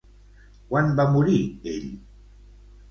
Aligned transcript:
Quan 0.71 0.89
va 1.01 1.07
morir 1.19 1.39
ell? 1.77 1.89